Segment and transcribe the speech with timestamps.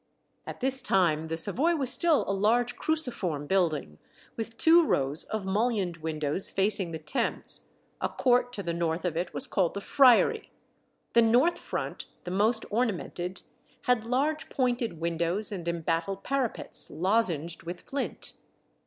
[0.47, 3.99] At this time the Savoy was still a large cruciform building,
[4.35, 7.67] with two rows of mullioned windows facing the Thames;
[8.01, 10.49] a court to the north of it was called the Friary.
[11.13, 13.43] The north front, the most ornamented,
[13.83, 18.33] had large pointed windows and embattled parapets, lozenged with flint.